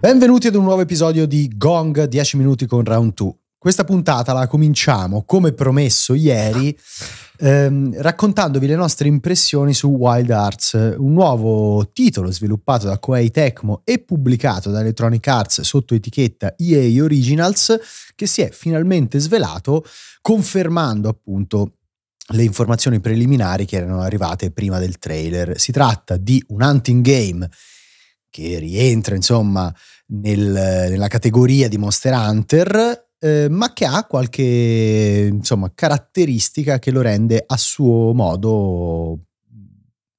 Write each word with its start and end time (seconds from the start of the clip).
Benvenuti 0.00 0.46
ad 0.46 0.54
un 0.54 0.64
nuovo 0.64 0.80
episodio 0.80 1.26
di 1.26 1.50
Gong 1.56 2.04
10 2.04 2.36
minuti 2.36 2.66
con 2.66 2.84
Round 2.84 3.14
2. 3.14 3.47
Questa 3.60 3.82
puntata 3.82 4.32
la 4.32 4.46
cominciamo, 4.46 5.24
come 5.24 5.52
promesso 5.52 6.14
ieri, 6.14 6.78
ehm, 7.38 8.00
raccontandovi 8.00 8.68
le 8.68 8.76
nostre 8.76 9.08
impressioni 9.08 9.74
su 9.74 9.88
Wild 9.88 10.30
Arts, 10.30 10.94
un 10.96 11.12
nuovo 11.12 11.90
titolo 11.92 12.30
sviluppato 12.30 12.86
da 12.86 13.00
Koei 13.00 13.32
Tecmo 13.32 13.80
e 13.82 13.98
pubblicato 13.98 14.70
da 14.70 14.78
Electronic 14.78 15.26
Arts 15.26 15.62
sotto 15.62 15.96
etichetta 15.96 16.54
EA 16.56 17.02
Originals, 17.02 17.76
che 18.14 18.28
si 18.28 18.42
è 18.42 18.50
finalmente 18.52 19.18
svelato, 19.18 19.84
confermando 20.20 21.08
appunto 21.08 21.78
le 22.34 22.44
informazioni 22.44 23.00
preliminari 23.00 23.64
che 23.64 23.78
erano 23.78 24.02
arrivate 24.02 24.52
prima 24.52 24.78
del 24.78 24.98
trailer. 24.98 25.58
Si 25.58 25.72
tratta 25.72 26.16
di 26.16 26.40
un 26.50 26.62
hunting 26.62 27.02
game 27.02 27.50
che 28.30 28.60
rientra 28.60 29.16
insomma 29.16 29.74
nel, 30.10 30.86
nella 30.90 31.08
categoria 31.08 31.66
di 31.66 31.76
Monster 31.76 32.14
Hunter, 32.14 33.06
eh, 33.20 33.48
ma 33.50 33.72
che 33.72 33.84
ha 33.84 34.04
qualche 34.04 35.28
insomma, 35.30 35.70
caratteristica 35.74 36.78
che 36.78 36.90
lo 36.90 37.00
rende 37.00 37.42
a 37.46 37.56
suo 37.56 38.12
modo 38.12 39.20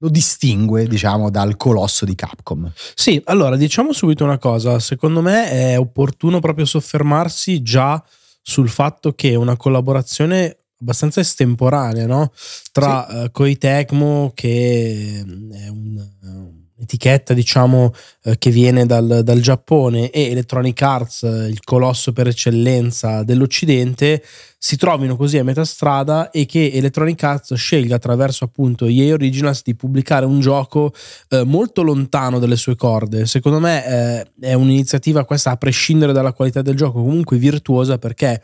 lo 0.01 0.09
distingue, 0.09 0.87
diciamo, 0.87 1.29
dal 1.29 1.57
colosso 1.57 2.05
di 2.05 2.15
Capcom. 2.15 2.71
Sì, 2.95 3.21
allora 3.25 3.57
diciamo 3.57 3.91
subito 3.91 4.23
una 4.23 4.37
cosa, 4.37 4.79
secondo 4.79 5.21
me 5.21 5.49
è 5.49 5.77
opportuno 5.77 6.39
proprio 6.39 6.63
soffermarsi 6.65 7.61
già 7.61 8.01
sul 8.41 8.69
fatto 8.69 9.11
che 9.13 9.35
una 9.35 9.57
collaborazione 9.57 10.55
abbastanza 10.79 11.19
estemporanea, 11.19 12.07
no? 12.07 12.31
Tra 12.71 13.05
sì. 13.09 13.15
uh, 13.15 13.31
Koei 13.31 13.57
Tecmo 13.57 14.31
che 14.33 15.21
è 15.51 15.67
un 15.67 16.58
etichetta 16.81 17.33
diciamo 17.33 17.93
eh, 18.23 18.37
che 18.37 18.49
viene 18.51 18.85
dal, 18.85 19.21
dal, 19.23 19.39
Giappone 19.39 20.09
e 20.09 20.29
Electronic 20.31 20.81
Arts, 20.81 21.21
il 21.23 21.59
colosso 21.63 22.13
per 22.13 22.27
eccellenza 22.27 23.23
dell'Occidente, 23.23 24.23
si 24.57 24.75
trovino 24.75 25.15
così 25.15 25.37
a 25.37 25.43
metà 25.43 25.63
strada 25.63 26.31
e 26.31 26.45
che 26.45 26.71
Electronic 26.73 27.23
Arts 27.23 27.53
scelga 27.53 27.95
attraverso 27.95 28.43
appunto 28.43 28.85
EA 28.87 29.13
Originals 29.13 29.61
di 29.63 29.75
pubblicare 29.75 30.25
un 30.25 30.41
gioco 30.41 30.93
eh, 31.29 31.43
molto 31.43 31.81
lontano 31.81 32.39
dalle 32.39 32.57
sue 32.57 32.75
corde. 32.75 33.25
Secondo 33.25 33.59
me 33.59 33.85
eh, 33.85 34.31
è 34.39 34.53
un'iniziativa 34.53 35.23
questa 35.23 35.51
a 35.51 35.57
prescindere 35.57 36.11
dalla 36.11 36.33
qualità 36.33 36.61
del 36.61 36.75
gioco 36.75 37.01
comunque 37.01 37.37
virtuosa 37.37 37.97
perché 37.97 38.41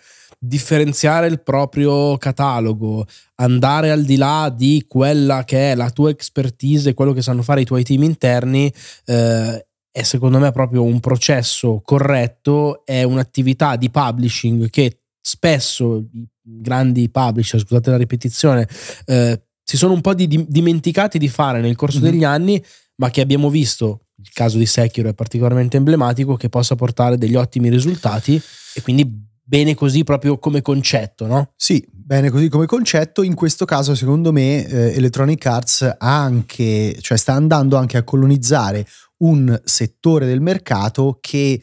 differenziare 0.48 1.28
il 1.28 1.42
proprio 1.42 2.18
catalogo, 2.18 3.06
andare 3.36 3.92
al 3.92 4.04
di 4.04 4.16
là 4.16 4.54
di 4.56 4.86
quella 4.88 5.44
che 5.44 5.72
è 5.72 5.76
la 5.76 5.90
tua 5.90 6.10
expertise, 6.10 6.94
quello 6.94 7.14
che 7.14 7.22
sanno 7.22 7.42
fare 7.42 7.62
i 7.62 7.66
tuoi 7.66 7.84
team 7.84 8.04
interni, 8.04 8.72
eh, 9.06 9.68
è 9.92 10.04
secondo 10.04 10.40
me 10.40 10.52
proprio 10.52 10.84
un 10.84 11.00
processo 11.00 11.82
corretto, 11.84 12.86
è 12.86 13.04
un'attività 13.04 13.76
di 13.78 13.90
publishing 13.90 14.70
che 14.70 15.00
spesso 15.22 16.06
i 16.14 16.28
grandi 16.44 17.10
publisher, 17.10 17.60
scusate 17.60 17.92
la 17.92 17.98
ripetizione, 17.98 18.68
eh, 19.06 19.42
si 19.64 19.78
sono 19.78 19.94
un 19.94 20.02
po' 20.02 20.14
di, 20.14 20.28
di, 20.28 20.46
dimenticati 20.48 21.18
di 21.18 21.30
fare 21.30 21.62
nel 21.62 21.76
corso 21.76 22.00
mm-hmm. 22.00 22.12
degli 22.12 22.24
anni, 22.24 22.64
ma 22.98 23.10
che 23.10 23.22
abbiamo 23.22 23.50
visto, 23.50 24.08
il 24.22 24.30
caso 24.32 24.58
di 24.58 24.66
Sekiro 24.66 25.10
è 25.10 25.14
particolarmente 25.14 25.78
emblematico, 25.78 26.36
che 26.36 26.50
possa 26.50 26.76
portare 26.76 27.18
degli 27.18 27.36
ottimi 27.36 27.70
risultati 27.70 28.40
e 28.74 28.82
quindi 28.82 29.34
bene 29.46 29.76
così 29.76 30.04
proprio 30.04 30.40
come 30.40 30.62
concetto, 30.62 31.28
no? 31.28 31.52
Sì, 31.56 31.86
bene 31.90 32.30
così 32.30 32.50
come 32.50 32.66
concetto. 32.66 33.22
In 33.22 33.36
questo 33.36 33.66
caso, 33.66 33.94
secondo 33.96 34.32
me, 34.32 34.66
eh, 34.66 34.96
Electronic 34.96 35.46
Arts 35.46 35.96
anche, 36.00 36.98
cioè 37.00 37.18
sta 37.18 37.34
andando 37.34 37.78
anche 37.78 37.98
a 37.98 38.04
colonizzare 38.04 38.86
un 39.18 39.62
settore 39.64 40.26
del 40.26 40.42
mercato 40.42 41.20
che 41.22 41.62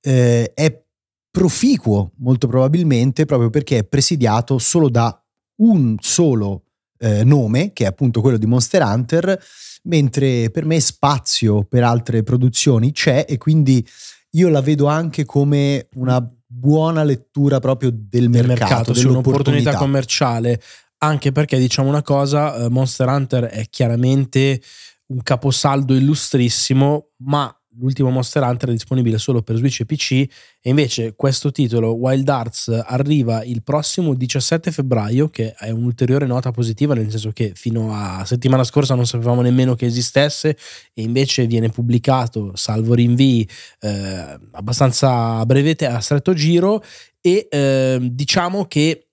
eh, 0.00 0.52
è 0.52 0.82
proficuo, 1.30 2.12
molto 2.18 2.46
probabilmente, 2.46 3.24
proprio 3.24 3.50
perché 3.50 3.78
è 3.78 3.84
presidiato 3.84 4.58
solo 4.58 4.88
da 4.88 5.18
un 5.56 5.96
solo 6.00 6.64
eh, 6.98 7.24
nome, 7.24 7.72
che 7.72 7.84
è 7.84 7.86
appunto 7.86 8.20
quello 8.20 8.36
di 8.36 8.46
Monster 8.46 8.82
Hunter, 8.82 9.40
mentre 9.84 10.50
per 10.50 10.64
me 10.64 10.80
spazio 10.80 11.64
per 11.64 11.84
altre 11.84 12.22
produzioni 12.22 12.92
c'è 12.92 13.26
e 13.28 13.36
quindi 13.36 13.86
io 14.30 14.48
la 14.48 14.60
vedo 14.60 14.86
anche 14.86 15.24
come 15.24 15.88
una 15.94 16.26
buona 16.56 17.02
lettura 17.02 17.58
proprio 17.58 17.90
del, 17.90 18.30
del 18.30 18.30
mercato, 18.30 18.46
mercato 18.46 18.94
sì, 18.94 19.06
un'opportunità 19.06 19.74
commerciale, 19.74 20.60
anche 20.98 21.32
perché 21.32 21.58
diciamo 21.58 21.88
una 21.88 22.02
cosa, 22.02 22.54
eh, 22.56 22.68
Monster 22.70 23.08
Hunter 23.08 23.44
è 23.44 23.68
chiaramente 23.68 24.60
un 25.06 25.22
caposaldo 25.22 25.94
illustrissimo, 25.94 27.10
ma 27.18 27.54
l'ultimo 27.78 28.10
Monster 28.10 28.42
Hunter 28.42 28.68
è 28.68 28.72
disponibile 28.72 29.18
solo 29.18 29.42
per 29.42 29.56
Switch 29.56 29.80
e 29.80 29.86
PC 29.86 30.12
e 30.60 30.70
invece 30.70 31.14
questo 31.14 31.50
titolo 31.50 31.92
Wild 31.94 32.28
Arts 32.28 32.68
arriva 32.86 33.42
il 33.42 33.62
prossimo 33.62 34.14
17 34.14 34.70
febbraio 34.70 35.28
che 35.28 35.54
è 35.54 35.70
un'ulteriore 35.70 36.26
nota 36.26 36.50
positiva 36.50 36.94
nel 36.94 37.10
senso 37.10 37.32
che 37.32 37.52
fino 37.54 37.94
a 37.94 38.24
settimana 38.24 38.64
scorsa 38.64 38.94
non 38.94 39.06
sapevamo 39.06 39.40
nemmeno 39.40 39.74
che 39.74 39.86
esistesse 39.86 40.56
e 40.92 41.02
invece 41.02 41.46
viene 41.46 41.68
pubblicato 41.68 42.54
salvo 42.54 42.94
rinvii 42.94 43.48
eh, 43.80 44.38
abbastanza 44.52 45.38
a 45.38 45.46
brevete 45.46 45.86
a 45.86 46.00
stretto 46.00 46.34
giro 46.34 46.82
e 47.20 47.48
eh, 47.50 47.98
diciamo 48.00 48.66
che 48.66 49.08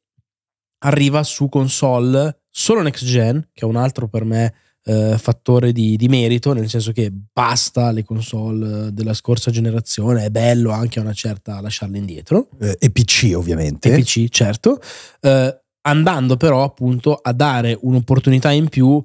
arriva 0.79 1.23
su 1.23 1.49
console 1.49 2.41
solo 2.49 2.81
next 2.81 3.05
gen 3.05 3.49
che 3.53 3.65
è 3.65 3.67
un 3.67 3.75
altro 3.75 4.07
per 4.07 4.25
me 4.25 4.53
eh, 4.83 5.15
fattore 5.17 5.71
di, 5.71 5.95
di, 5.95 6.07
merito, 6.07 6.53
nel 6.53 6.69
senso 6.69 6.91
che 6.91 7.11
basta 7.11 7.91
le 7.91 8.03
console 8.03 8.93
della 8.93 9.13
scorsa 9.13 9.51
generazione, 9.51 10.25
è 10.25 10.29
bello 10.29 10.71
anche 10.71 10.99
a 10.99 11.03
una 11.03 11.13
certa 11.13 11.61
lasciarle 11.61 11.97
indietro. 11.97 12.49
Eh, 12.59 12.77
e 12.79 12.89
PC 12.89 13.33
ovviamente. 13.35 13.93
E 13.93 13.99
PC, 13.99 14.27
certo. 14.29 14.79
Eh, 15.19 15.59
andando 15.81 16.37
però 16.37 16.63
appunto 16.63 17.15
a 17.15 17.31
dare 17.33 17.77
un'opportunità 17.79 18.51
in 18.51 18.69
più 18.69 19.01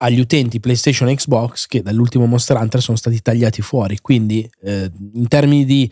agli 0.00 0.20
utenti 0.20 0.60
PlayStation 0.60 1.08
e 1.08 1.16
Xbox 1.16 1.66
che 1.66 1.82
dall'ultimo 1.82 2.26
Monster 2.26 2.56
Hunter 2.56 2.80
sono 2.80 2.96
stati 2.96 3.20
tagliati 3.20 3.62
fuori. 3.62 3.98
Quindi 4.00 4.48
eh, 4.62 4.90
in 5.14 5.28
termini 5.28 5.64
di 5.64 5.90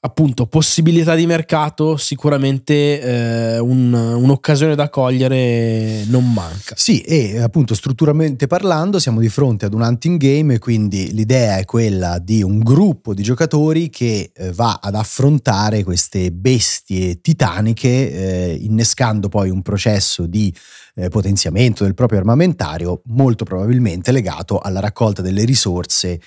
appunto 0.00 0.46
possibilità 0.46 1.14
di 1.14 1.26
mercato 1.26 1.96
sicuramente 1.96 3.00
eh, 3.00 3.58
un, 3.58 3.92
un'occasione 3.92 4.74
da 4.74 4.88
cogliere 4.88 6.04
non 6.06 6.32
manca. 6.32 6.74
Sì 6.76 7.00
e 7.00 7.40
appunto 7.40 7.74
strutturalmente 7.74 8.46
parlando 8.46 8.98
siamo 8.98 9.20
di 9.20 9.28
fronte 9.28 9.66
ad 9.66 9.74
un 9.74 9.82
hunting 9.82 10.18
game 10.18 10.58
quindi 10.58 11.12
l'idea 11.12 11.56
è 11.56 11.64
quella 11.64 12.18
di 12.18 12.42
un 12.42 12.58
gruppo 12.60 13.14
di 13.14 13.22
giocatori 13.22 13.90
che 13.90 14.30
eh, 14.32 14.52
va 14.52 14.78
ad 14.80 14.94
affrontare 14.94 15.82
queste 15.82 16.30
bestie 16.30 17.20
titaniche 17.20 17.88
eh, 17.88 18.58
innescando 18.60 19.28
poi 19.28 19.50
un 19.50 19.62
processo 19.62 20.26
di 20.26 20.54
eh, 20.94 21.08
potenziamento 21.08 21.84
del 21.84 21.94
proprio 21.94 22.18
armamentario 22.20 23.02
molto 23.06 23.44
probabilmente 23.44 24.12
legato 24.12 24.58
alla 24.58 24.80
raccolta 24.80 25.20
delle 25.20 25.44
risorse 25.44 26.20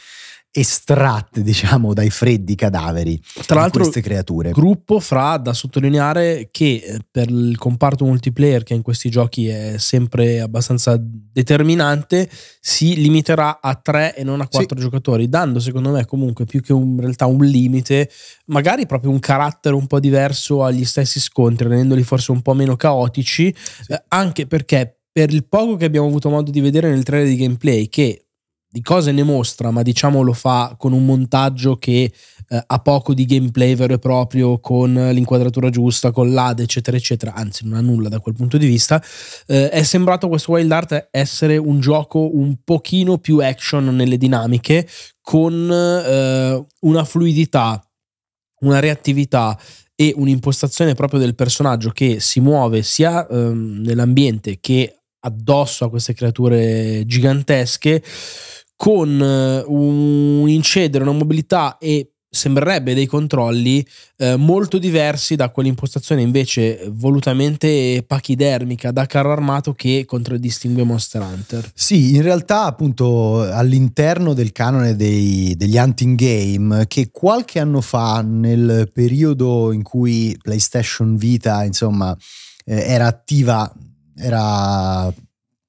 estratte, 0.52 1.44
diciamo, 1.44 1.94
dai 1.94 2.10
freddi 2.10 2.56
cadaveri 2.56 3.22
Tra 3.46 3.60
l'altro, 3.60 3.82
queste 3.82 4.02
creature. 4.02 4.52
Gruppo 4.52 5.00
fra 5.00 5.38
da 5.38 5.54
sottolineare 5.54 6.50
che 6.52 6.82
eh, 6.84 7.00
per 7.10 7.30
il 7.30 7.56
comparto 7.58 8.04
multiplayer, 8.06 8.64
che 8.64 8.74
in 8.74 8.82
questi 8.82 9.10
giochi 9.10 9.48
è 9.48 9.76
sempre 9.78 10.40
abbastanza 10.42 10.98
determinante, 11.00 12.30
si 12.60 12.96
limiterà 12.96 13.60
a 13.62 13.76
tre 13.76 14.16
e 14.16 14.24
non 14.24 14.42
a 14.42 14.48
quattro 14.48 14.78
sì. 14.78 14.84
giocatori, 14.84 15.30
dando 15.30 15.60
secondo 15.60 15.92
me 15.92 16.06
comunque 16.06 16.46
più 16.46 16.62
che 16.62 16.74
un, 16.74 16.94
in 16.94 17.00
realtà 17.00 17.28
un 17.28 17.46
limite, 17.46 18.10
magari 18.46 18.88
proprio 18.88 19.12
un 19.12 19.20
carattere 19.20 19.76
un 19.76 19.86
po' 19.86 20.00
diverso 20.00 20.64
agli 20.64 20.86
stessi 20.86 21.20
scontri, 21.20 21.68
rendendoli 21.68 22.02
forse 22.02 22.32
un 22.32 22.42
po' 22.42 22.54
meno 22.54 22.76
caotici, 22.76 23.54
sì. 23.56 23.92
eh, 23.92 24.04
anche 24.08 24.48
perché 24.48 25.00
per 25.12 25.32
il 25.32 25.46
poco 25.48 25.76
che 25.76 25.86
abbiamo 25.86 26.08
avuto 26.08 26.30
modo 26.30 26.50
di 26.50 26.62
vedere 26.62 26.90
nel 26.90 27.04
trailer 27.04 27.28
di 27.28 27.36
gameplay, 27.36 27.88
che 27.88 28.29
di 28.72 28.82
cose 28.82 29.12
ne 29.12 29.24
mostra, 29.24 29.72
ma 29.72 29.82
diciamo 29.82 30.22
lo 30.22 30.34
fa 30.34 30.76
con 30.78 30.94
un 30.94 31.04
montaggio 31.04 31.78
che 31.78 32.12
eh, 32.50 32.64
ha 32.66 32.80
poco 32.80 33.16
di 33.16 33.26
gameplay 33.26 33.74
vero 33.74 33.94
e 33.96 34.00
proprio, 34.00 34.60
con 34.60 34.94
l'inquadratura 34.94 35.70
giusta, 35.70 36.12
con 36.12 36.32
l'AD, 36.32 36.60
eccetera, 36.60 36.96
eccetera, 36.96 37.34
anzi 37.34 37.66
non 37.66 37.78
ha 37.78 37.82
nulla 37.82 38.10
da 38.10 38.20
quel 38.20 38.36
punto 38.36 38.58
di 38.58 38.68
vista, 38.68 39.04
eh, 39.48 39.70
è 39.70 39.82
sembrato 39.84 40.28
questo 40.28 40.52
Wild 40.52 40.72
Art 40.72 41.08
essere 41.12 41.58
un 41.58 41.80
gioco 41.80 42.36
un 42.36 42.58
pochino 42.64 43.18
più 43.18 43.40
action 43.40 43.96
nelle 43.96 44.18
dinamiche, 44.18 44.88
con 45.20 45.72
eh, 45.72 46.66
una 46.82 47.04
fluidità, 47.04 47.84
una 48.62 48.80
reattività 48.80 49.58
e 49.96 50.14
un'impostazione 50.16 50.94
proprio 50.94 51.20
del 51.20 51.36
personaggio 51.36 51.90
che 51.90 52.20
si 52.20 52.40
muove 52.40 52.84
sia 52.84 53.28
ehm, 53.28 53.82
nell'ambiente 53.84 54.60
che 54.60 55.00
addosso 55.22 55.86
a 55.86 55.90
queste 55.90 56.14
creature 56.14 57.04
gigantesche 57.06 58.02
con 58.80 59.22
eh, 59.22 59.62
un 59.68 60.48
incedere, 60.48 61.04
una 61.04 61.12
mobilità 61.12 61.78
e 61.78 62.14
sembrerebbe 62.30 62.94
dei 62.94 63.08
controlli 63.08 63.86
eh, 64.16 64.38
molto 64.38 64.78
diversi 64.78 65.36
da 65.36 65.50
quell'impostazione 65.50 66.22
invece 66.22 66.88
volutamente 66.90 68.06
pachidermica 68.08 68.92
da 68.92 69.06
carro 69.06 69.34
armato 69.34 69.74
che 69.74 70.06
contraddistingue 70.06 70.84
Monster 70.84 71.22
Hunter. 71.22 71.70
Sì, 71.74 72.16
in 72.16 72.22
realtà 72.22 72.64
appunto 72.64 73.42
all'interno 73.42 74.34
del 74.34 74.54
canone 74.54 74.96
dei, 74.96 75.56
degli 75.58 75.76
hunting 75.76 76.16
game 76.18 76.88
che 76.88 77.10
qualche 77.12 77.60
anno 77.60 77.82
fa 77.82 78.22
nel 78.22 78.90
periodo 78.94 79.74
in 79.74 79.84
cui 79.84 80.38
PlayStation 80.42 81.18
Vita 81.18 81.66
insomma 81.66 82.16
eh, 82.64 82.80
era 82.80 83.08
attiva 83.08 83.70
era 84.16 85.14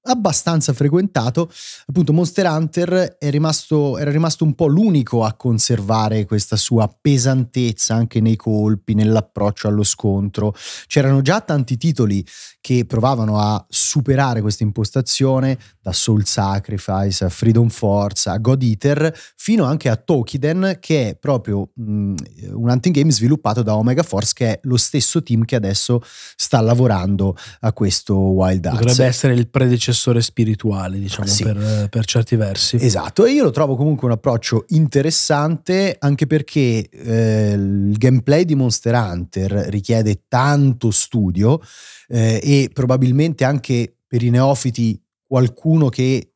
abbastanza 0.02 0.72
frequentato, 0.72 1.50
appunto 1.86 2.12
Monster 2.12 2.46
Hunter 2.46 3.16
rimasto, 3.20 3.98
era 3.98 4.10
rimasto 4.10 4.44
un 4.44 4.54
po' 4.54 4.66
l'unico 4.66 5.24
a 5.24 5.34
conservare 5.34 6.24
questa 6.24 6.56
sua 6.56 6.88
pesantezza 6.88 7.94
anche 7.94 8.20
nei 8.20 8.36
colpi, 8.36 8.94
nell'approccio 8.94 9.68
allo 9.68 9.82
scontro. 9.82 10.54
C'erano 10.86 11.20
già 11.20 11.40
tanti 11.40 11.76
titoli 11.76 12.24
che 12.60 12.84
provavano 12.86 13.38
a 13.38 13.64
superare 13.68 14.40
questa 14.40 14.62
impostazione, 14.62 15.58
da 15.82 15.92
Soul 15.92 16.26
Sacrifice 16.26 17.24
a 17.24 17.28
Freedom 17.28 17.68
Force 17.68 18.28
a 18.28 18.36
God 18.38 18.62
Eater, 18.62 19.14
fino 19.36 19.64
anche 19.64 19.88
a 19.88 19.96
Tokiden, 19.96 20.76
che 20.80 21.10
è 21.10 21.14
proprio 21.16 21.70
mh, 21.74 21.92
mm, 21.92 22.14
un 22.52 22.68
hunting 22.68 22.94
game 22.94 23.10
sviluppato 23.10 23.62
da 23.62 23.76
Omega 23.76 24.02
Force, 24.02 24.32
che 24.34 24.46
è 24.46 24.60
lo 24.64 24.76
stesso 24.76 25.22
team 25.22 25.44
che 25.44 25.56
adesso 25.56 26.02
sta 26.36 26.60
lavorando 26.60 27.36
a 27.60 27.72
questo 27.72 28.14
Wild 28.14 28.64
Arts. 28.66 28.78
Dovrebbe 28.78 29.04
essere 29.04 29.34
il 29.34 29.48
predecessore 29.48 29.89
spirituale, 29.92 30.98
diciamo, 30.98 31.26
sì. 31.26 31.42
per, 31.42 31.88
per, 31.90 32.04
certi 32.04 32.36
versi. 32.36 32.76
Esatto, 32.80 33.24
e 33.24 33.32
io 33.32 33.44
lo 33.44 33.50
trovo 33.50 33.76
comunque 33.76 34.06
un 34.06 34.12
approccio 34.12 34.64
interessante, 34.68 35.96
anche 35.98 36.26
perché 36.26 36.88
eh, 36.88 37.52
il 37.52 37.96
gameplay 37.96 38.44
di 38.44 38.54
Monster 38.54 38.94
Hunter 38.94 39.50
richiede 39.68 40.22
tanto 40.28 40.90
studio 40.90 41.60
eh, 42.08 42.40
e 42.42 42.70
probabilmente 42.72 43.44
anche 43.44 43.94
per 44.06 44.22
i 44.22 44.30
neofiti 44.30 45.00
qualcuno 45.26 45.88
che 45.88 46.30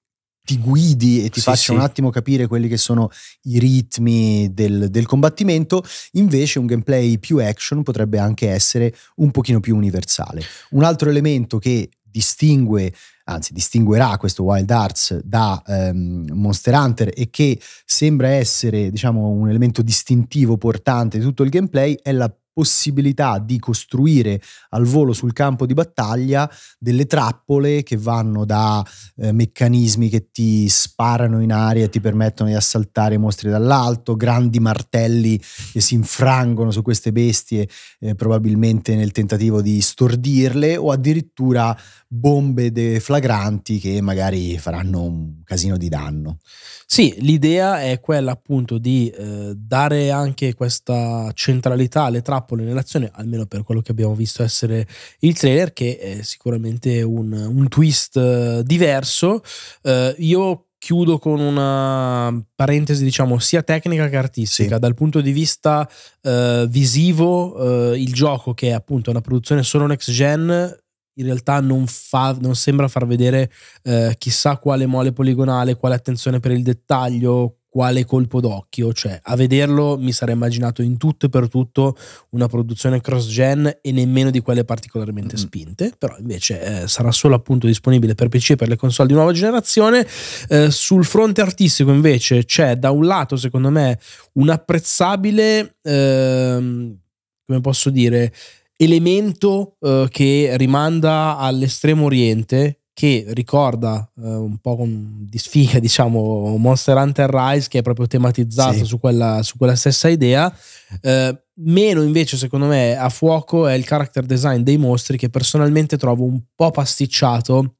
ti 0.45 0.59
guidi 0.59 1.25
e 1.25 1.31
ti 1.31 1.41
sì, 1.41 1.47
faccia 1.47 1.73
sì. 1.73 1.73
un 1.73 1.81
attimo 1.81 2.11
capire 2.11 2.47
quelli 2.47 2.69
che 2.69 2.77
sono 2.77 3.11
i 3.45 3.59
ritmi 3.59 4.53
del, 4.53 4.91
del, 4.91 5.07
combattimento, 5.07 5.83
invece 6.13 6.59
un 6.59 6.67
gameplay 6.67 7.19
più 7.19 7.39
action 7.39 7.83
potrebbe 7.83 8.19
anche 8.19 8.51
essere 8.51 8.95
un 9.17 9.31
pochino 9.31 9.61
più 9.61 9.75
universale. 9.75 10.43
Un 10.71 10.85
altro 10.85 11.09
elemento 11.09 11.59
che 11.59 11.89
distingue, 12.03 12.93
anzi 13.25 13.53
distinguerà 13.53 14.17
questo 14.17 14.43
Wild 14.43 14.71
Arts 14.71 15.21
da 15.23 15.63
um, 15.67 16.27
Monster 16.33 16.75
Hunter 16.75 17.11
e 17.15 17.31
che 17.31 17.59
sembra 17.85 18.29
essere 18.29 18.91
diciamo 18.91 19.29
un 19.29 19.49
elemento 19.49 19.83
distintivo 19.83 20.57
portante 20.57 21.19
di 21.19 21.25
tutto 21.25 21.43
il 21.43 21.51
gameplay 21.51 21.99
è 22.03 22.13
la 22.13 22.33
possibilità 22.55 23.39
di 23.39 23.59
costruire 23.59 24.41
al 24.71 24.85
volo 24.85 25.13
sul 25.13 25.33
campo 25.33 25.67
di 25.67 25.75
battaglia 25.75 26.49
delle 26.79 27.05
trappole 27.05 27.83
che 27.83 27.97
vanno 27.97 28.45
da 28.45 28.83
eh, 29.17 29.33
meccanismi 29.33 30.09
che 30.09 30.31
ti 30.31 30.69
sparano 30.69 31.43
in 31.43 31.53
aria 31.53 31.85
e 31.85 31.89
ti 31.89 32.01
permettono 32.01 32.49
di 32.49 32.55
assaltare 32.55 33.19
mostri 33.19 33.51
dall'alto, 33.51 34.15
grandi 34.15 34.61
martelli 34.61 35.37
che 35.73 35.81
si 35.81 35.95
infrangono 35.95 36.71
su 36.71 36.81
queste 36.83 37.11
bestie 37.11 37.69
eh, 37.99 38.15
probabilmente 38.15 38.95
nel 38.95 39.11
tentativo 39.11 39.61
di 39.61 39.81
stordirle 39.81 40.77
o 40.77 40.93
addirittura 40.93 41.77
bombe 42.15 42.71
deflagranti 42.71 43.79
che 43.79 44.01
magari 44.01 44.57
faranno 44.59 45.03
un 45.03 45.43
casino 45.45 45.77
di 45.77 45.89
danno. 45.89 46.39
Sì, 46.87 47.15
l'idea 47.19 47.83
è 47.83 47.99
quella 47.99 48.33
appunto 48.33 48.79
di 48.79 49.09
eh, 49.11 49.53
dare 49.57 50.11
anche 50.11 50.55
questa 50.55 51.31
centralità 51.35 52.05
alle 52.05 52.23
trappole 52.23 52.63
nell'azione, 52.63 53.11
almeno 53.15 53.47
per 53.47 53.65
quello 53.65 53.81
che 53.81 53.91
abbiamo 53.91 54.15
visto 54.15 54.43
essere 54.43 54.87
il 55.21 55.37
trailer, 55.37 55.73
che 55.73 55.99
è 55.99 56.23
sicuramente 56.23 57.03
un, 57.03 57.33
un 57.33 57.69
twist 57.69 58.17
eh, 58.17 58.63
diverso. 58.65 59.43
Eh, 59.83 60.15
io 60.19 60.67
chiudo 60.79 61.19
con 61.19 61.41
una 61.41 62.31
parentesi, 62.55 63.03
diciamo, 63.03 63.39
sia 63.39 63.63
tecnica 63.63 64.09
che 64.11 64.17
artistica. 64.19 64.75
Sì. 64.75 64.81
Dal 64.81 64.95
punto 64.95 65.23
di 65.23 65.33
vista 65.33 65.89
eh, 66.21 66.67
visivo, 66.69 67.93
eh, 67.93 67.99
il 67.99 68.13
gioco, 68.13 68.53
che 68.53 68.69
è 68.69 68.73
appunto 68.73 69.11
una 69.11 69.23
produzione 69.23 69.63
solo 69.63 69.87
next 69.87 70.11
gen, 70.11 70.77
in 71.15 71.25
realtà 71.25 71.61
non, 71.61 71.87
fa, 71.87 72.37
non 72.41 72.55
sembra 72.55 72.89
far 72.89 73.07
vedere 73.07 73.51
eh, 73.83 74.15
chissà 74.19 74.57
quale 74.59 74.87
mole 74.87 75.13
poligonale, 75.13 75.77
quale 75.77 75.95
attenzione 75.95 76.41
per 76.41 76.53
il 76.53 76.63
dettaglio, 76.63 77.59
quale 77.75 78.05
colpo 78.05 78.41
d'occhio, 78.41 78.93
cioè 78.93 79.19
a 79.21 79.35
vederlo 79.35 79.99
mi 79.99 80.13
sarei 80.13 80.37
immaginato 80.37 80.81
in 80.81 80.97
tutto 80.97 81.27
e 81.27 81.29
per 81.29 81.49
tutto 81.49 81.97
una 82.31 82.47
produzione 82.47 83.01
cross-gen 83.01 83.79
e 83.83 83.91
nemmeno 83.91 84.31
di 84.31 84.39
quelle 84.39 84.65
particolarmente 84.65 85.35
mm-hmm. 85.35 85.45
spinte, 85.45 85.93
però 85.99 86.17
invece 86.21 86.83
eh, 86.83 86.87
sarà 86.87 87.11
solo 87.11 87.35
appunto 87.35 87.67
disponibile 87.67 88.15
per 88.15 88.29
PC 88.29 88.51
e 88.51 88.55
per 88.55 88.69
le 88.69 88.77
console 88.77 89.09
di 89.09 89.15
nuova 89.15 89.33
generazione. 89.33 90.07
Eh, 90.49 90.71
sul 90.71 91.05
fronte 91.05 91.41
artistico 91.41 91.91
invece 91.91 92.45
c'è 92.45 92.77
da 92.77 92.93
un 92.93 93.07
lato 93.07 93.37
secondo 93.37 93.71
me 93.71 93.99
un 94.35 94.51
apprezzabile, 94.51 95.75
eh, 95.83 96.97
come 97.45 97.61
posso 97.61 97.91
dire, 97.91 98.33
elemento 98.77 99.77
eh, 99.81 100.09
che 100.11 100.53
rimanda 100.57 101.37
all'estremo 101.37 102.05
oriente 102.05 102.81
che 102.95 103.27
ricorda 103.31 104.09
eh, 104.17 104.25
un 104.25 104.59
po' 104.59 104.77
con, 104.77 105.27
di 105.29 105.37
sfiga, 105.37 105.79
diciamo, 105.81 106.57
Monster 106.57 106.97
Hunter 106.97 107.29
Rise, 107.29 107.69
che 107.69 107.81
è 107.81 107.83
proprio 107.83 108.07
tematizzato 108.07 108.79
sì. 108.79 108.85
su, 108.85 109.01
quella, 109.01 109.43
su, 109.43 109.57
quella, 109.59 109.75
stessa 109.75 110.09
idea. 110.09 110.57
Eh, 111.01 111.45
meno 111.55 112.03
invece, 112.03 112.37
secondo 112.37 112.67
me, 112.67 112.97
a 112.97 113.09
fuoco 113.09 113.67
è 113.67 113.75
il 113.75 113.85
character 113.85 114.25
design 114.25 114.61
dei 114.61 114.79
mostri, 114.79 115.19
che 115.19 115.29
personalmente 115.29 115.99
trovo 115.99 116.25
un 116.25 116.41
po' 116.55 116.71
pasticciato, 116.71 117.75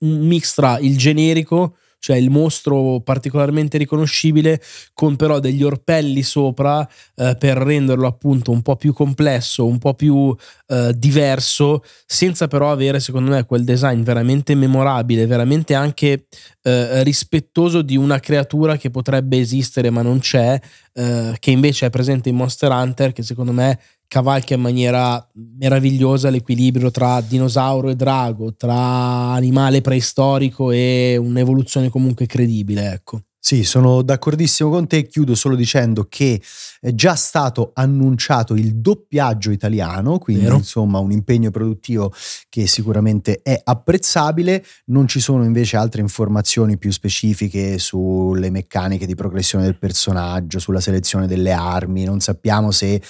un 0.00 0.20
mix 0.20 0.54
tra 0.54 0.78
il 0.78 0.96
generico 0.96 1.76
cioè 1.98 2.16
il 2.16 2.30
mostro 2.30 3.00
particolarmente 3.00 3.78
riconoscibile 3.78 4.60
con 4.94 5.16
però 5.16 5.40
degli 5.40 5.62
orpelli 5.62 6.22
sopra 6.22 6.88
eh, 7.16 7.36
per 7.38 7.56
renderlo 7.56 8.06
appunto 8.06 8.50
un 8.50 8.62
po' 8.62 8.76
più 8.76 8.92
complesso, 8.92 9.66
un 9.66 9.78
po' 9.78 9.94
più 9.94 10.34
eh, 10.68 10.92
diverso, 10.96 11.82
senza 12.06 12.46
però 12.48 12.70
avere 12.70 13.00
secondo 13.00 13.30
me 13.30 13.44
quel 13.44 13.64
design 13.64 14.02
veramente 14.02 14.54
memorabile, 14.54 15.26
veramente 15.26 15.74
anche 15.74 16.26
eh, 16.62 17.02
rispettoso 17.02 17.82
di 17.82 17.96
una 17.96 18.20
creatura 18.20 18.76
che 18.76 18.90
potrebbe 18.90 19.38
esistere 19.38 19.90
ma 19.90 20.02
non 20.02 20.20
c'è, 20.20 20.60
eh, 20.98 21.36
che 21.38 21.52
invece 21.52 21.86
è 21.86 21.90
presente 21.90 22.28
in 22.28 22.34
Monster 22.34 22.72
Hunter, 22.72 23.12
che 23.12 23.22
secondo 23.22 23.52
me 23.52 23.78
cavalca 24.08 24.54
in 24.54 24.60
maniera 24.60 25.24
meravigliosa 25.58 26.28
l'equilibrio 26.28 26.90
tra 26.90 27.20
dinosauro 27.20 27.88
e 27.88 27.94
drago, 27.94 28.56
tra 28.56 28.74
animale 28.74 29.80
preistorico 29.80 30.72
e 30.72 31.16
un'evoluzione 31.16 31.88
comunque 31.88 32.26
credibile, 32.26 32.90
ecco. 32.92 33.22
Sì, 33.40 33.62
sono 33.62 34.02
d'accordissimo 34.02 34.68
con 34.68 34.86
te. 34.88 35.06
Chiudo 35.06 35.34
solo 35.34 35.54
dicendo 35.54 36.06
che 36.08 36.40
è 36.80 36.92
già 36.92 37.14
stato 37.14 37.70
annunciato 37.72 38.54
il 38.54 38.74
doppiaggio 38.76 39.52
italiano, 39.52 40.18
quindi 40.18 40.42
Vero. 40.42 40.56
insomma 40.56 40.98
un 40.98 41.12
impegno 41.12 41.50
produttivo 41.50 42.12
che 42.48 42.66
sicuramente 42.66 43.40
è 43.42 43.58
apprezzabile. 43.62 44.64
Non 44.86 45.06
ci 45.06 45.20
sono 45.20 45.44
invece 45.44 45.76
altre 45.76 46.00
informazioni 46.00 46.78
più 46.78 46.90
specifiche 46.90 47.78
sulle 47.78 48.50
meccaniche 48.50 49.06
di 49.06 49.14
progressione 49.14 49.64
del 49.64 49.78
personaggio, 49.78 50.58
sulla 50.58 50.80
selezione 50.80 51.26
delle 51.28 51.52
armi. 51.52 52.04
Non 52.04 52.20
sappiamo 52.20 52.72
se 52.72 53.00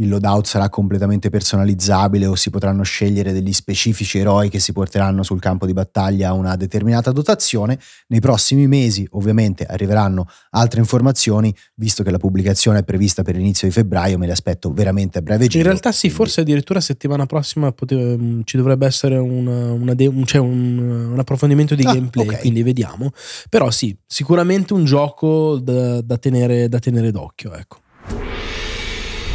il 0.00 0.08
loadout 0.08 0.46
sarà 0.46 0.68
completamente 0.68 1.28
personalizzabile 1.28 2.26
o 2.26 2.34
si 2.36 2.50
potranno 2.50 2.82
scegliere 2.82 3.32
degli 3.32 3.52
specifici 3.52 4.18
eroi 4.18 4.48
che 4.48 4.60
si 4.60 4.72
porteranno 4.72 5.22
sul 5.24 5.40
campo 5.40 5.66
di 5.66 5.72
battaglia 5.72 6.28
a 6.28 6.32
una 6.34 6.54
determinata 6.56 7.10
dotazione. 7.10 7.78
Nei 8.08 8.20
prossimi 8.20 8.66
mesi 8.68 9.06
ovviamente 9.12 9.66
arriveranno 9.68 10.26
altre 10.50 10.80
informazioni, 10.80 11.54
visto 11.74 12.02
che 12.02 12.10
la 12.10 12.18
pubblicazione 12.18 12.80
è 12.80 12.84
prevista 12.84 13.22
per 13.22 13.36
l'inizio 13.36 13.68
di 13.68 13.72
febbraio, 13.72 14.18
me 14.18 14.26
le 14.26 14.32
aspetto 14.32 14.72
veramente 14.72 15.18
a 15.18 15.22
breve 15.22 15.46
giro. 15.46 15.58
In 15.58 15.68
realtà 15.68 15.92
sì, 15.92 16.10
forse 16.10 16.40
addirittura 16.40 16.80
settimana 16.80 17.26
prossima 17.26 17.72
poteva, 17.72 18.16
mm, 18.16 18.40
ci 18.44 18.56
dovrebbe 18.56 18.86
essere 18.86 19.16
una, 19.16 19.72
una 19.72 19.94
de- 19.94 20.12
cioè 20.24 20.40
un, 20.40 20.78
un, 21.12 21.18
approfondimento 21.18 21.74
di 21.74 21.84
ah, 21.84 21.92
gameplay, 21.92 22.26
okay. 22.26 22.40
quindi 22.40 22.62
vediamo. 22.62 23.10
Però 23.48 23.70
sì, 23.70 23.96
sicuramente 24.06 24.72
un 24.72 24.84
gioco 24.84 25.58
da, 25.58 26.00
da, 26.00 26.16
tenere, 26.18 26.68
da 26.68 26.78
tenere 26.78 27.10
d'occhio, 27.10 27.54
ecco. 27.54 27.78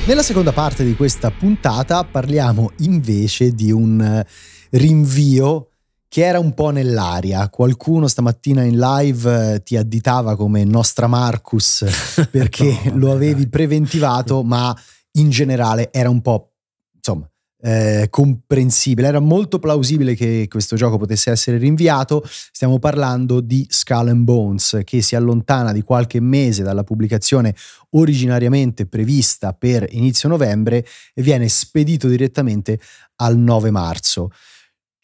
Nella 0.05 0.23
seconda 0.23 0.51
parte 0.51 0.83
di 0.83 0.95
questa 0.95 1.31
puntata 1.31 2.03
parliamo 2.03 2.71
invece 2.79 3.53
di 3.53 3.71
un 3.71 4.01
eh, 4.01 4.27
rinvio 4.71 5.72
che 6.13 6.23
era 6.23 6.37
un 6.37 6.53
po' 6.53 6.69
nell'aria. 6.69 7.49
Qualcuno 7.49 8.07
stamattina 8.07 8.61
in 8.61 8.77
live 8.77 9.55
eh, 9.55 9.63
ti 9.63 9.75
additava 9.75 10.35
come 10.35 10.63
nostra 10.63 11.07
Marcus 11.07 11.83
perché 12.29 12.81
no, 12.91 12.97
lo 12.97 13.11
avevi 13.13 13.47
preventivato, 13.47 14.43
ma 14.43 14.77
in 15.13 15.31
generale 15.31 15.91
era 15.91 16.11
un 16.11 16.21
po' 16.21 16.51
insomma 16.93 17.27
eh, 17.63 18.09
comprensibile, 18.11 19.07
era 19.07 19.19
molto 19.19 19.57
plausibile 19.57 20.13
che 20.13 20.45
questo 20.47 20.75
gioco 20.75 20.97
potesse 20.97 21.31
essere 21.31 21.57
rinviato. 21.57 22.23
Stiamo 22.27 22.77
parlando 22.77 23.39
di 23.39 23.65
Skull 23.67 24.09
and 24.09 24.23
Bones 24.23 24.81
che 24.83 25.01
si 25.01 25.15
allontana 25.15 25.71
di 25.71 25.81
qualche 25.81 26.19
mese 26.19 26.61
dalla 26.61 26.83
pubblicazione 26.83 27.55
originariamente 27.91 28.85
prevista 28.85 29.53
per 29.53 29.87
inizio 29.89 30.29
novembre 30.29 30.85
e 31.15 31.23
viene 31.23 31.49
spedito 31.49 32.07
direttamente 32.07 32.79
al 33.15 33.35
9 33.35 33.71
marzo. 33.71 34.29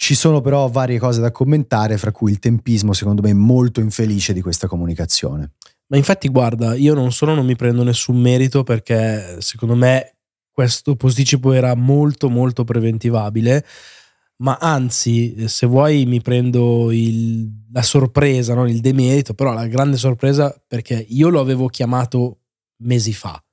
Ci 0.02 0.16
sono 0.16 0.40
però 0.40 0.70
varie 0.70 0.98
cose 0.98 1.20
da 1.20 1.30
commentare, 1.30 1.98
fra 1.98 2.14
cui 2.14 2.32
il 2.32 2.40
tempismo, 2.40 2.94
secondo 2.94 3.22
me, 3.22 3.34
molto 3.34 3.82
infelice 3.82 4.32
di 4.32 4.40
questa 4.40 4.66
comunicazione. 4.66 5.52
Ma 5.88 5.98
infatti, 5.98 6.30
guarda, 6.30 6.74
io 6.74 6.94
non 6.94 7.12
solo 7.12 7.36
non 7.36 7.46
mi 7.46 7.58
prendo 7.58 7.84
nessun 7.84 8.16
merito 8.16 8.64
perché 8.64 9.42
secondo 9.42 9.76
me 9.76 10.16
questo 10.54 10.96
posticipo 10.96 11.52
era 11.52 11.76
molto 11.76 12.30
molto 12.30 12.64
preventivabile, 12.64 13.66
ma 14.38 14.58
anzi, 14.62 15.50
se 15.50 15.68
vuoi 15.68 16.06
mi 16.06 16.22
prendo 16.22 16.92
il, 16.92 17.50
la 17.74 17.82
sorpresa, 17.82 18.54
non 18.54 18.70
il 18.70 18.80
demerito, 18.80 19.34
però 19.34 19.52
la 19.52 19.68
grande 19.68 19.98
sorpresa 19.98 20.56
perché 20.66 21.06
io 21.10 21.28
lo 21.28 21.42
avevo 21.42 21.68
chiamato 21.68 22.40
mesi 22.84 23.12
fa, 23.12 23.44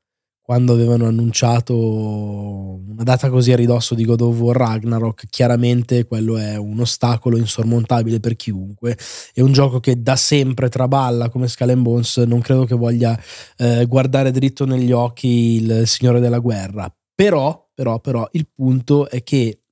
quando 0.46 0.74
avevano 0.74 1.06
annunciato 1.06 1.74
una 1.76 3.02
data 3.02 3.28
così 3.30 3.50
a 3.50 3.56
ridosso 3.56 3.96
di 3.96 4.04
God 4.04 4.20
of 4.20 4.38
War 4.38 4.56
Ragnarok, 4.56 5.24
chiaramente 5.28 6.06
quello 6.06 6.36
è 6.36 6.54
un 6.54 6.78
ostacolo 6.78 7.36
insormontabile 7.36 8.20
per 8.20 8.36
chiunque. 8.36 8.96
È 9.34 9.40
un 9.40 9.50
gioco 9.50 9.80
che 9.80 10.00
da 10.00 10.14
sempre 10.14 10.68
traballa 10.68 11.30
come 11.30 11.48
Skull 11.48 11.70
and 11.70 11.82
Bones, 11.82 12.18
non 12.18 12.40
credo 12.42 12.64
che 12.64 12.76
voglia 12.76 13.20
eh, 13.56 13.86
guardare 13.88 14.30
dritto 14.30 14.64
negli 14.66 14.92
occhi 14.92 15.56
il 15.56 15.82
Signore 15.88 16.20
della 16.20 16.38
Guerra. 16.38 16.88
Però, 17.12 17.68
però, 17.74 17.98
però, 17.98 18.28
il 18.30 18.48
punto 18.54 19.10
è 19.10 19.24
che 19.24 19.62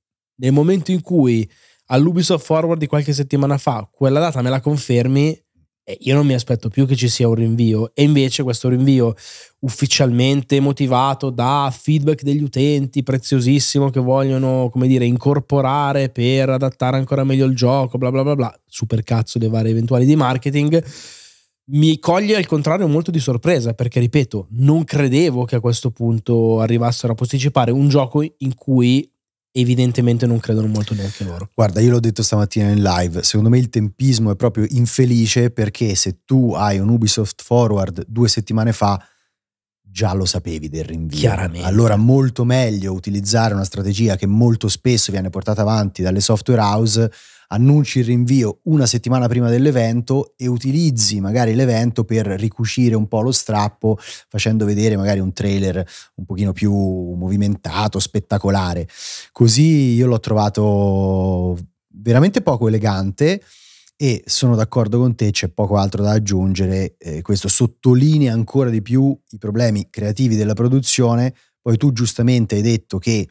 nel 0.41 0.51
momento 0.51 0.91
in 0.91 0.99
cui 0.99 1.49
all'Ubisoft 1.85 2.43
Forward 2.43 2.81
di 2.81 2.87
qualche 2.87 3.13
settimana 3.13 3.57
fa 3.57 3.87
quella 3.89 4.19
data 4.19 4.41
me 4.41 4.49
la 4.49 4.59
confermi, 4.59 5.41
io 5.99 6.15
non 6.15 6.25
mi 6.25 6.33
aspetto 6.33 6.69
più 6.69 6.85
che 6.85 6.95
ci 6.95 7.07
sia 7.07 7.27
un 7.27 7.35
rinvio. 7.35 7.91
E 7.93 8.03
invece 8.03 8.43
questo 8.43 8.69
rinvio 8.69 9.15
ufficialmente 9.59 10.59
motivato 10.59 11.29
da 11.29 11.73
feedback 11.75 12.23
degli 12.23 12.41
utenti 12.41 13.03
preziosissimo 13.03 13.89
che 13.89 13.99
vogliono, 13.99 14.69
come 14.71 14.87
dire, 14.87 15.05
incorporare 15.05 16.09
per 16.09 16.49
adattare 16.49 16.97
ancora 16.97 17.23
meglio 17.23 17.45
il 17.45 17.55
gioco, 17.55 17.97
bla 17.97 18.11
bla 18.11 18.23
bla 18.23 18.35
bla, 18.35 18.59
super 18.65 19.03
cazzo 19.03 19.39
le 19.39 19.47
varie 19.47 19.71
eventuali 19.71 20.05
di 20.05 20.15
marketing 20.15 20.83
mi 21.67 21.97
coglie 21.97 22.35
al 22.35 22.45
contrario 22.45 22.87
molto 22.87 23.09
di 23.09 23.19
sorpresa 23.19 23.73
perché, 23.73 23.99
ripeto, 23.99 24.47
non 24.51 24.83
credevo 24.83 25.45
che 25.45 25.55
a 25.55 25.59
questo 25.59 25.89
punto 25.89 26.59
arrivassero 26.59 27.13
a 27.13 27.15
posticipare 27.15 27.71
un 27.71 27.87
gioco 27.87 28.21
in 28.21 28.53
cui 28.53 29.09
evidentemente 29.57 30.25
non 30.25 30.39
credono 30.39 30.67
molto 30.67 30.93
neanche 30.93 31.23
loro. 31.23 31.49
Guarda, 31.53 31.79
io 31.79 31.91
l'ho 31.91 31.99
detto 31.99 32.21
stamattina 32.23 32.69
in 32.69 32.81
live, 32.81 33.23
secondo 33.23 33.49
me 33.49 33.57
il 33.57 33.69
tempismo 33.69 34.31
è 34.31 34.35
proprio 34.35 34.65
infelice 34.69 35.49
perché 35.49 35.95
se 35.95 36.19
tu 36.25 36.53
hai 36.53 36.79
un 36.79 36.89
Ubisoft 36.89 37.41
Forward 37.41 38.03
due 38.07 38.27
settimane 38.27 38.73
fa 38.73 39.01
già 39.81 40.13
lo 40.13 40.25
sapevi 40.25 40.67
del 40.67 40.83
rinvio. 40.83 41.17
Chiaramente. 41.17 41.65
Allora 41.65 41.95
molto 41.95 42.43
meglio 42.43 42.91
utilizzare 42.91 43.53
una 43.53 43.63
strategia 43.63 44.17
che 44.17 44.27
molto 44.27 44.67
spesso 44.67 45.13
viene 45.13 45.29
portata 45.29 45.61
avanti 45.61 46.01
dalle 46.01 46.19
software 46.19 46.59
house 46.59 47.09
annunci 47.47 47.99
il 47.99 48.05
rinvio 48.05 48.59
una 48.63 48.85
settimana 48.85 49.27
prima 49.27 49.49
dell'evento 49.49 50.33
e 50.37 50.47
utilizzi 50.47 51.19
magari 51.19 51.53
l'evento 51.55 52.03
per 52.03 52.25
ricucire 52.25 52.95
un 52.95 53.07
po' 53.07 53.21
lo 53.21 53.31
strappo 53.31 53.97
facendo 53.99 54.65
vedere 54.65 54.97
magari 54.97 55.19
un 55.19 55.33
trailer 55.33 55.85
un 56.15 56.25
pochino 56.25 56.51
più 56.51 56.73
movimentato, 56.73 57.99
spettacolare. 57.99 58.87
Così 59.31 59.93
io 59.93 60.07
l'ho 60.07 60.19
trovato 60.19 61.57
veramente 61.87 62.41
poco 62.41 62.67
elegante 62.67 63.41
e 63.97 64.23
sono 64.25 64.55
d'accordo 64.55 64.99
con 64.99 65.15
te, 65.15 65.31
c'è 65.31 65.47
poco 65.47 65.77
altro 65.77 66.03
da 66.03 66.11
aggiungere, 66.11 66.95
eh, 66.97 67.21
questo 67.21 67.47
sottolinea 67.47 68.33
ancora 68.33 68.69
di 68.69 68.81
più 68.81 69.17
i 69.29 69.37
problemi 69.37 69.87
creativi 69.89 70.35
della 70.35 70.53
produzione, 70.53 71.33
poi 71.61 71.77
tu 71.77 71.93
giustamente 71.93 72.55
hai 72.55 72.61
detto 72.61 72.97
che 72.97 73.27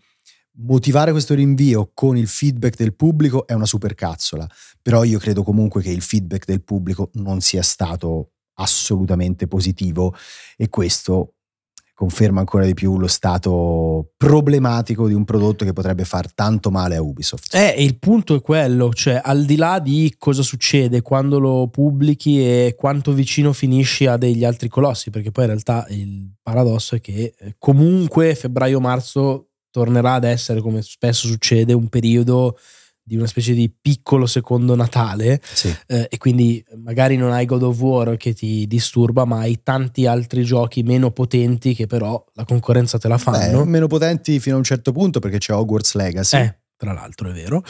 motivare 0.59 1.11
questo 1.11 1.35
rinvio 1.35 1.91
con 1.95 2.17
il 2.17 2.29
feedback 2.29 2.77
del 2.77 2.95
pubblico 2.95 3.47
è 3.47 3.53
una 3.53 3.67
supercazzola, 3.67 4.47
però 4.81 5.05
io 5.05 5.19
credo 5.19 5.43
comunque 5.43 5.83
che 5.83 5.91
il 5.91 6.03
feedback 6.03 6.45
del 6.45 6.63
pubblico 6.63 7.11
non 7.15 7.41
sia 7.41 7.63
stato 7.63 8.31
assolutamente 8.55 9.49
positivo 9.49 10.15
e 10.57 10.69
questo 10.69 11.35
conferma 11.95 12.41
ancora 12.41 12.65
di 12.65 12.75
più 12.75 12.99
lo 12.99 13.07
stato 13.07 14.11
problematico 14.17 15.07
di 15.07 15.15
un 15.15 15.25
prodotto 15.25 15.65
che 15.65 15.73
potrebbe 15.73 16.05
far 16.05 16.33
tanto 16.35 16.71
male 16.71 16.97
a 16.97 17.03
Ubisoft. 17.03 17.55
Eh, 17.55 17.77
il 17.79 17.99
punto 17.99 18.35
è 18.35 18.41
quello, 18.41 18.93
cioè 18.93 19.21
al 19.23 19.45
di 19.45 19.55
là 19.55 19.79
di 19.79 20.13
cosa 20.19 20.43
succede 20.43 21.03
quando 21.03 21.39
lo 21.39 21.69
pubblichi 21.69 22.41
e 22.41 22.75
quanto 22.77 23.13
vicino 23.13 23.53
finisci 23.53 24.07
a 24.07 24.17
degli 24.17 24.45
altri 24.45 24.69
colossi, 24.69 25.11
perché 25.11 25.31
poi 25.31 25.45
in 25.45 25.51
realtà 25.51 25.87
il 25.91 26.33
paradosso 26.43 26.97
è 26.97 27.01
che 27.01 27.33
eh, 27.39 27.55
comunque 27.59 28.35
febbraio-marzo 28.35 29.51
tornerà 29.75 30.13
ad 30.13 30.23
essere, 30.23 30.61
come 30.61 30.83
spesso 30.83 31.27
succede, 31.27 31.73
un 31.73 31.89
periodo 31.89 32.57
di 33.03 33.17
una 33.17 33.27
specie 33.27 33.55
di 33.55 33.69
piccolo 33.69 34.25
secondo 34.25 34.77
Natale 34.77 35.41
sì. 35.43 35.75
eh, 35.89 36.07
e 36.09 36.17
quindi 36.17 36.65
magari 36.77 37.17
non 37.17 37.33
hai 37.33 37.45
God 37.45 37.65
of 37.65 37.81
War 37.81 38.17
che 38.17 38.35
ti 38.35 38.69
disturba 38.69 39.25
ma 39.25 39.41
hai 39.41 39.63
tanti 39.65 40.07
altri 40.07 40.45
giochi 40.45 40.85
meno 40.85 41.11
potenti 41.11 41.75
che 41.75 41.87
però 41.87 42.25
la 42.35 42.45
concorrenza 42.45 42.99
te 42.99 43.09
la 43.09 43.19
fanno. 43.19 43.65
Beh, 43.65 43.69
meno 43.69 43.89
potenti 43.89 44.39
fino 44.39 44.55
a 44.55 44.59
un 44.59 44.65
certo 44.65 44.93
punto 44.93 45.19
perché 45.19 45.39
c'è 45.39 45.53
Hogwarts 45.53 45.95
Legacy. 45.97 46.39
Eh, 46.39 46.59
tra 46.77 46.93
l'altro 46.93 47.31
è 47.31 47.33
vero. 47.33 47.65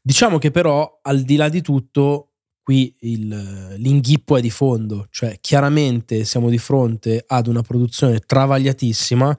Diciamo 0.00 0.38
che 0.38 0.50
però 0.50 1.00
al 1.02 1.20
di 1.20 1.36
là 1.36 1.50
di 1.50 1.60
tutto 1.60 2.30
qui 2.62 2.96
il, 3.00 3.74
l'inghippo 3.76 4.38
è 4.38 4.40
di 4.40 4.50
fondo. 4.50 5.06
Cioè 5.10 5.36
chiaramente 5.38 6.24
siamo 6.24 6.48
di 6.48 6.58
fronte 6.58 7.22
ad 7.26 7.46
una 7.46 7.60
produzione 7.60 8.20
travagliatissima 8.20 9.38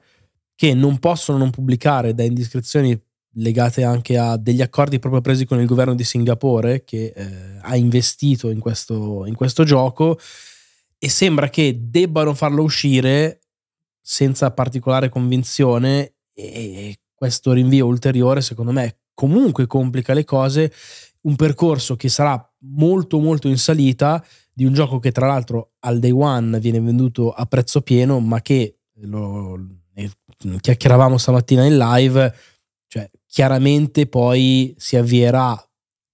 che 0.54 0.74
non 0.74 0.98
possono 0.98 1.38
non 1.38 1.50
pubblicare 1.50 2.14
da 2.14 2.22
indiscrezioni 2.22 3.00
legate 3.36 3.82
anche 3.82 4.16
a 4.16 4.36
degli 4.36 4.62
accordi 4.62 4.98
proprio 4.98 5.20
presi 5.20 5.44
con 5.44 5.60
il 5.60 5.66
governo 5.66 5.94
di 5.94 6.04
Singapore 6.04 6.84
che 6.84 7.12
eh, 7.14 7.58
ha 7.60 7.76
investito 7.76 8.50
in 8.50 8.60
questo, 8.60 9.26
in 9.26 9.34
questo 9.34 9.64
gioco 9.64 10.18
e 10.98 11.08
sembra 11.08 11.48
che 11.48 11.76
debbano 11.80 12.34
farlo 12.34 12.62
uscire 12.62 13.40
senza 14.00 14.52
particolare 14.52 15.08
convinzione 15.08 16.14
e 16.32 16.98
questo 17.14 17.52
rinvio 17.52 17.86
ulteriore 17.86 18.40
secondo 18.40 18.72
me 18.72 18.98
comunque 19.14 19.66
complica 19.66 20.12
le 20.12 20.24
cose. 20.24 20.72
Un 21.22 21.36
percorso 21.36 21.96
che 21.96 22.08
sarà 22.08 22.38
molto 22.66 23.18
molto 23.18 23.48
in 23.48 23.56
salita 23.56 24.24
di 24.52 24.64
un 24.64 24.74
gioco 24.74 24.98
che 24.98 25.10
tra 25.10 25.26
l'altro 25.26 25.72
al 25.80 25.98
day 25.98 26.10
one 26.10 26.60
viene 26.60 26.80
venduto 26.80 27.32
a 27.32 27.46
prezzo 27.46 27.80
pieno 27.80 28.20
ma 28.20 28.42
che 28.42 28.78
lo, 29.00 29.58
chiacchieravamo 30.60 31.18
stamattina 31.18 31.64
in 31.64 31.76
live, 31.76 32.34
cioè 32.86 33.08
chiaramente 33.26 34.06
poi 34.06 34.74
si 34.78 34.96
avvierà 34.96 35.56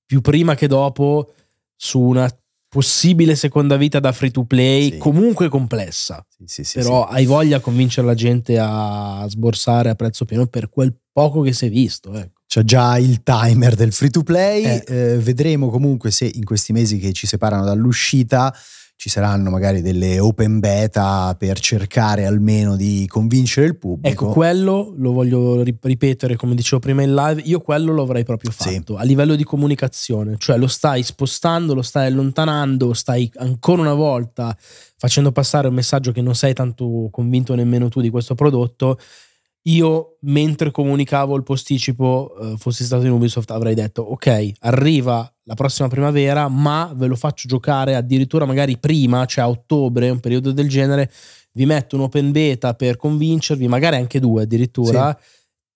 più 0.04 0.20
prima 0.20 0.54
che 0.54 0.66
dopo 0.66 1.32
su 1.76 2.00
una 2.00 2.28
possibile 2.70 3.34
seconda 3.34 3.76
vita 3.76 3.98
da 3.98 4.12
free 4.12 4.30
to 4.30 4.44
play, 4.44 4.92
sì. 4.92 4.98
comunque 4.98 5.48
complessa. 5.48 6.24
Sì, 6.44 6.62
sì, 6.62 6.78
Però 6.78 7.04
hai 7.04 7.26
voglia 7.26 7.56
di 7.56 7.62
convincere 7.62 8.06
la 8.06 8.14
gente 8.14 8.56
a 8.58 9.26
sborsare 9.28 9.90
a 9.90 9.96
prezzo 9.96 10.24
pieno 10.24 10.46
per 10.46 10.70
quel 10.70 10.96
poco 11.12 11.42
che 11.42 11.52
si 11.52 11.66
è 11.66 11.68
visto. 11.68 12.14
Ecco. 12.14 12.40
C'è 12.46 12.62
già 12.62 12.96
il 12.96 13.22
timer 13.24 13.74
del 13.74 13.92
free 13.92 14.10
to 14.10 14.22
play. 14.22 14.64
Eh. 14.64 14.84
Eh, 14.86 15.18
vedremo 15.18 15.68
comunque 15.68 16.12
se 16.12 16.30
in 16.32 16.44
questi 16.44 16.72
mesi 16.72 16.98
che 16.98 17.12
ci 17.12 17.26
separano 17.26 17.64
dall'uscita 17.64 18.54
ci 19.00 19.08
saranno 19.08 19.48
magari 19.48 19.80
delle 19.80 20.18
open 20.18 20.58
beta 20.58 21.34
per 21.38 21.58
cercare 21.58 22.26
almeno 22.26 22.76
di 22.76 23.06
convincere 23.08 23.66
il 23.66 23.78
pubblico. 23.78 24.26
Ecco, 24.26 24.32
quello 24.34 24.92
lo 24.94 25.12
voglio 25.12 25.62
ripetere 25.62 26.36
come 26.36 26.54
dicevo 26.54 26.80
prima 26.80 27.00
in 27.00 27.14
live, 27.14 27.40
io 27.46 27.60
quello 27.60 27.94
lo 27.94 28.02
avrei 28.02 28.24
proprio 28.24 28.50
fatto 28.50 28.96
sì. 28.96 29.00
a 29.00 29.02
livello 29.04 29.36
di 29.36 29.42
comunicazione, 29.44 30.34
cioè 30.36 30.58
lo 30.58 30.66
stai 30.66 31.02
spostando, 31.02 31.72
lo 31.72 31.80
stai 31.80 32.08
allontanando, 32.08 32.92
stai 32.92 33.32
ancora 33.36 33.80
una 33.80 33.94
volta 33.94 34.54
facendo 34.98 35.32
passare 35.32 35.68
un 35.68 35.74
messaggio 35.74 36.12
che 36.12 36.20
non 36.20 36.34
sei 36.34 36.52
tanto 36.52 37.08
convinto 37.10 37.54
nemmeno 37.54 37.88
tu 37.88 38.02
di 38.02 38.10
questo 38.10 38.34
prodotto 38.34 38.98
io 39.64 40.16
mentre 40.22 40.70
comunicavo 40.70 41.36
il 41.36 41.42
posticipo 41.42 42.34
eh, 42.40 42.54
fossi 42.56 42.84
stato 42.84 43.04
in 43.04 43.12
Ubisoft 43.12 43.50
avrei 43.50 43.74
detto 43.74 44.00
ok 44.00 44.52
arriva 44.60 45.30
la 45.50 45.56
prossima 45.56 45.88
primavera 45.88 46.46
ma 46.48 46.92
ve 46.94 47.08
lo 47.08 47.16
faccio 47.16 47.48
giocare 47.48 47.96
addirittura 47.96 48.44
magari 48.44 48.78
prima 48.78 49.26
cioè 49.26 49.42
a 49.42 49.48
ottobre 49.48 50.08
un 50.08 50.20
periodo 50.20 50.52
del 50.52 50.68
genere 50.68 51.10
vi 51.54 51.66
metto 51.66 51.96
un 51.96 52.02
open 52.02 52.30
beta 52.30 52.74
per 52.74 52.96
convincervi 52.96 53.66
magari 53.66 53.96
anche 53.96 54.20
due 54.20 54.44
addirittura 54.44 55.16
sì. 55.18 55.26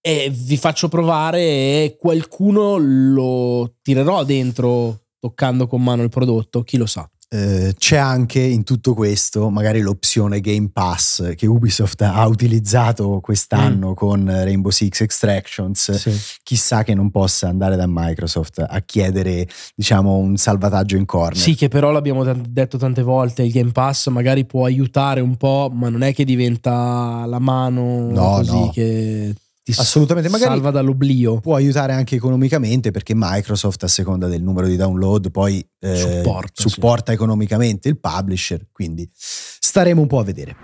e 0.01 0.33
vi 0.33 0.57
faccio 0.57 0.87
provare 0.87 1.41
e 1.41 1.97
qualcuno 1.99 2.77
lo 2.77 3.75
tirerò 3.83 4.23
dentro 4.23 5.07
toccando 5.19 5.67
con 5.67 5.83
mano 5.83 6.05
il 6.05 6.09
prodotto 6.09 6.63
chi 6.63 6.77
lo 6.77 6.87
sa 6.87 7.11
eh, 7.35 7.75
c'è 7.77 7.97
anche 7.97 8.39
in 8.39 8.63
tutto 8.63 8.95
questo 8.95 9.51
magari 9.51 9.81
l'opzione 9.81 10.39
Game 10.39 10.69
Pass 10.73 11.35
che 11.35 11.49
Ubisoft 11.49 12.03
ha 12.03 12.25
utilizzato 12.29 13.19
quest'anno 13.21 13.91
mm. 13.91 13.95
con 13.95 14.25
Rainbow 14.25 14.71
Six 14.71 15.01
Extractions. 15.01 15.91
Sì. 15.91 16.13
Chissà 16.45 16.85
che 16.85 16.95
non 16.95 17.11
possa 17.11 17.49
andare 17.49 17.75
da 17.75 17.87
Microsoft 17.89 18.65
a 18.65 18.81
chiedere, 18.83 19.49
diciamo, 19.75 20.17
un 20.17 20.37
salvataggio 20.37 20.97
in 20.97 21.07
corner. 21.07 21.37
Sì, 21.37 21.57
che 21.57 21.67
però 21.67 21.91
l'abbiamo 21.91 22.23
t- 22.23 22.47
detto 22.47 22.79
tante 22.79 23.03
volte, 23.03 23.43
il 23.43 23.51
Game 23.51 23.73
Pass 23.73 24.07
magari 24.11 24.45
può 24.45 24.65
aiutare 24.65 25.21
un 25.21 25.37
po', 25.37 25.73
ma 25.75 25.89
non 25.89 26.03
è 26.03 26.15
che 26.15 26.25
diventa 26.25 27.25
la 27.27 27.41
mano 27.41 28.11
no, 28.13 28.37
così 28.37 28.59
no. 28.59 28.71
che 28.73 29.35
ti 29.65 29.73
Assolutamente, 29.75 30.29
magari 30.29 30.51
salva 30.51 30.71
dall'oblio. 30.71 31.41
Può 31.41 31.55
aiutare 31.55 31.95
anche 31.95 32.17
economicamente 32.17 32.91
perché 32.91 33.15
Microsoft, 33.17 33.83
a 33.85 33.89
seconda 33.89 34.29
del 34.29 34.43
numero 34.43 34.67
di 34.67 34.77
download, 34.77 35.31
poi 35.31 35.67
eh, 35.81 35.97
supporta, 35.97 36.69
supporta 36.69 37.13
sì. 37.13 37.17
economicamente 37.17 37.89
il 37.89 37.99
publisher. 37.99 38.67
Quindi 38.71 39.09
staremo 39.15 40.03
un 40.03 40.07
po' 40.07 40.19
a 40.19 40.25
vedere. 40.25 40.57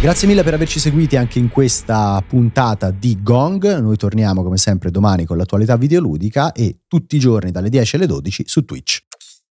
Grazie 0.00 0.28
mille 0.28 0.44
per 0.44 0.54
averci 0.54 0.78
seguiti 0.78 1.16
anche 1.16 1.40
in 1.40 1.48
questa 1.48 2.24
puntata 2.26 2.92
di 2.92 3.18
Gong. 3.20 3.80
Noi 3.80 3.96
torniamo 3.96 4.44
come 4.44 4.56
sempre 4.56 4.92
domani 4.92 5.24
con 5.24 5.36
l'attualità 5.36 5.76
videoludica 5.76 6.52
e 6.52 6.82
tutti 6.86 7.16
i 7.16 7.18
giorni 7.18 7.50
dalle 7.50 7.68
10 7.68 7.96
alle 7.96 8.06
12 8.06 8.44
su 8.46 8.64
Twitch. 8.64 9.09